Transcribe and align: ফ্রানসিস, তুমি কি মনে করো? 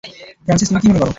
ফ্রানসিস, 0.45 0.67
তুমি 0.69 0.79
কি 0.81 0.87
মনে 0.87 0.99
করো? 0.99 1.09